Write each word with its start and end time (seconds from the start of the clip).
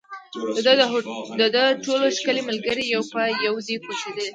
د 1.39 1.41
ده 1.55 1.63
ټول 1.83 2.01
ښکلي 2.17 2.41
ملګري 2.49 2.83
یو 2.95 3.03
په 3.13 3.21
یو 3.45 3.55
دي 3.67 3.75
کوچېدلي 3.85 4.27